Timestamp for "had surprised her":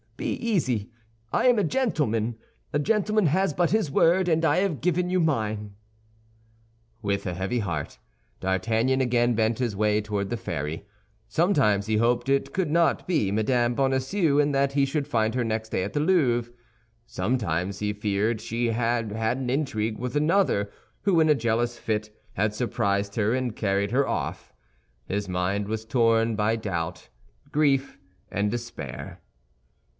22.33-23.33